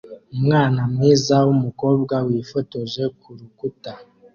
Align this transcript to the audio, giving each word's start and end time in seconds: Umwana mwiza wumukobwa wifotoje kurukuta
Umwana 0.35 0.81
mwiza 0.93 1.35
wumukobwa 1.45 2.15
wifotoje 2.27 3.03
kurukuta 3.19 3.93